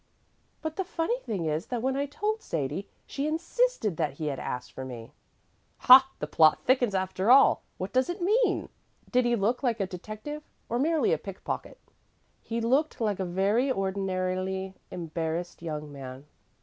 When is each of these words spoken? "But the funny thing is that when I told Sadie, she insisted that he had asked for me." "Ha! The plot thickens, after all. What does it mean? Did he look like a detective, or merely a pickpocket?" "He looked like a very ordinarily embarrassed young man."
"But 0.63 0.77
the 0.77 0.83
funny 0.83 1.19
thing 1.19 1.45
is 1.45 1.67
that 1.67 1.83
when 1.83 1.95
I 1.95 2.07
told 2.07 2.41
Sadie, 2.41 2.89
she 3.05 3.27
insisted 3.27 3.97
that 3.97 4.13
he 4.13 4.25
had 4.33 4.39
asked 4.39 4.71
for 4.71 4.83
me." 4.83 5.13
"Ha! 5.77 6.09
The 6.17 6.25
plot 6.25 6.57
thickens, 6.65 6.95
after 6.95 7.29
all. 7.29 7.61
What 7.77 7.93
does 7.93 8.09
it 8.09 8.19
mean? 8.19 8.69
Did 9.11 9.25
he 9.25 9.35
look 9.35 9.61
like 9.61 9.79
a 9.79 9.85
detective, 9.85 10.41
or 10.69 10.79
merely 10.79 11.13
a 11.13 11.19
pickpocket?" 11.19 11.77
"He 12.41 12.59
looked 12.61 12.99
like 12.99 13.19
a 13.19 13.23
very 13.25 13.71
ordinarily 13.71 14.73
embarrassed 14.89 15.61
young 15.61 15.91
man." 15.91 16.25